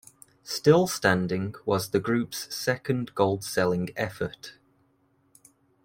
"Still 0.43 0.87
Standing" 0.87 1.53
was 1.63 1.91
the 1.91 1.99
group's 1.99 2.51
second 2.55 3.13
gold-selling 3.13 3.91
effort. 3.95 4.57